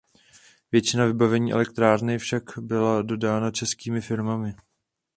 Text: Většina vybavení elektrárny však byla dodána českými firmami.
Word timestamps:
Většina 0.71 1.05
vybavení 1.05 1.53
elektrárny 1.53 2.17
však 2.17 2.43
byla 2.57 3.01
dodána 3.01 3.51
českými 3.51 4.01
firmami. 4.01 4.53